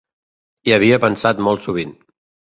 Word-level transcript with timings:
Hi 0.69 0.73
havia 0.77 0.99
pensat 1.05 1.45
molt 1.51 1.69
sovint. 1.69 1.95